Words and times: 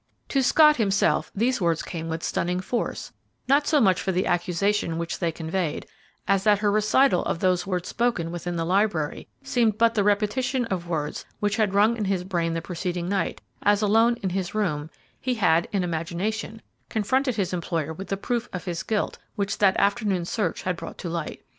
To 0.29 0.41
Scott 0.41 0.77
himself, 0.77 1.31
these 1.35 1.61
words 1.61 1.83
came 1.83 2.09
with 2.09 2.23
stunning 2.23 2.59
force, 2.59 3.11
not 3.47 3.67
so 3.67 3.79
much 3.79 4.01
for 4.01 4.11
the 4.11 4.25
accusation 4.25 4.97
which 4.97 5.19
they 5.19 5.31
conveyed, 5.31 5.85
as 6.27 6.43
that 6.43 6.57
her 6.57 6.71
recital 6.71 7.23
of 7.25 7.37
those 7.37 7.67
words 7.67 7.89
spoken 7.89 8.31
within 8.31 8.55
the 8.55 8.65
library 8.65 9.27
seemed 9.43 9.77
but 9.77 9.93
the 9.93 10.03
repetition 10.03 10.65
of 10.65 10.87
words 10.89 11.25
which 11.39 11.57
had 11.57 11.75
rung 11.75 11.97
in 11.97 12.05
his 12.05 12.23
brain 12.23 12.55
the 12.55 12.63
preceding 12.63 13.07
night, 13.09 13.41
as, 13.61 13.83
alone 13.83 14.15
in 14.23 14.31
his 14.31 14.55
room, 14.55 14.89
he 15.19 15.35
had, 15.35 15.67
in 15.71 15.83
imagination, 15.83 16.63
confronted 16.89 17.35
his 17.35 17.53
employer 17.53 17.93
with 17.93 18.07
the 18.07 18.17
proof 18.17 18.49
of 18.51 18.65
his 18.65 18.81
guilt 18.81 19.19
which 19.35 19.59
that 19.59 19.77
afternoon's 19.79 20.31
search 20.31 20.63
had 20.63 20.75
brought 20.75 20.97
to 20.97 21.09
light. 21.09 21.43